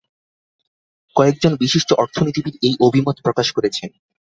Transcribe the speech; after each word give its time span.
কয়েকজন 1.15 1.51
বিশিষ্ট 1.55 1.89
অর্থনীতিবিদ 1.93 2.55
এই 2.61 2.75
অভিমত 2.79 3.17
প্রকাশ 3.23 3.47
করেছেন। 3.51 3.89